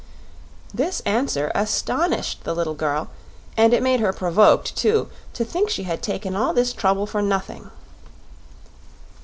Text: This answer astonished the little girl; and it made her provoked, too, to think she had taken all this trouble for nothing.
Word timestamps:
This 0.73 1.01
answer 1.01 1.51
astonished 1.53 2.43
the 2.43 2.55
little 2.55 2.73
girl; 2.73 3.09
and 3.55 3.71
it 3.71 3.83
made 3.83 3.99
her 3.99 4.11
provoked, 4.11 4.75
too, 4.75 5.09
to 5.33 5.45
think 5.45 5.69
she 5.69 5.83
had 5.83 6.01
taken 6.01 6.35
all 6.35 6.55
this 6.55 6.73
trouble 6.73 7.05
for 7.05 7.21
nothing. 7.21 7.69